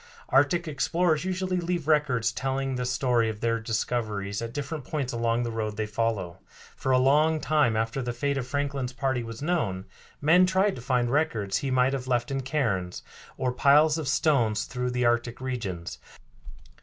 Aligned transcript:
Arctic 0.29 0.67
explorers 0.67 1.25
usually 1.25 1.57
leave 1.57 1.87
records 1.87 2.31
telling 2.31 2.73
the 2.73 2.87
story 2.87 3.29
of 3.29 3.39
their 3.39 3.59
discoveries 3.59 4.41
at 4.41 4.51
different 4.51 4.83
points 4.83 5.13
along 5.13 5.43
the 5.43 5.51
road 5.51 5.77
they 5.77 5.85
follow. 5.85 6.39
For 6.75 6.91
a 6.91 6.97
long 6.97 7.39
time 7.39 7.75
after 7.77 8.01
the 8.01 8.11
fate 8.11 8.35
of 8.35 8.47
Franklin's 8.47 8.93
party 8.93 9.21
was 9.21 9.43
known, 9.43 9.85
men 10.19 10.47
tried 10.47 10.75
to 10.75 10.81
find 10.81 11.11
records 11.11 11.57
he 11.57 11.69
might 11.69 11.93
have 11.93 12.07
left 12.07 12.31
in 12.31 12.41
cairns, 12.41 13.03
or 13.37 13.51
piles 13.51 13.99
of 13.99 14.07
stones 14.07 14.63
through 14.63 14.89
the 14.89 15.05
Arctic 15.05 15.39
regions. 15.39 15.99